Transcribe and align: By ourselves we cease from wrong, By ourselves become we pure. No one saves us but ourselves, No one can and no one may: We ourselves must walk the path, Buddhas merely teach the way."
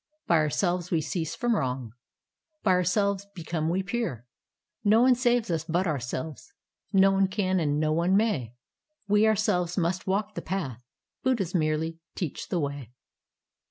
By 0.25 0.37
ourselves 0.37 0.89
we 0.89 0.99
cease 0.99 1.35
from 1.35 1.55
wrong, 1.55 1.91
By 2.63 2.71
ourselves 2.71 3.27
become 3.35 3.69
we 3.69 3.83
pure. 3.83 4.25
No 4.83 4.99
one 5.03 5.13
saves 5.13 5.51
us 5.51 5.63
but 5.63 5.85
ourselves, 5.85 6.51
No 6.91 7.11
one 7.11 7.27
can 7.27 7.59
and 7.59 7.79
no 7.79 7.93
one 7.93 8.17
may: 8.17 8.55
We 9.07 9.27
ourselves 9.27 9.77
must 9.77 10.07
walk 10.07 10.33
the 10.33 10.41
path, 10.41 10.81
Buddhas 11.21 11.53
merely 11.53 11.99
teach 12.15 12.49
the 12.49 12.59
way." 12.59 12.89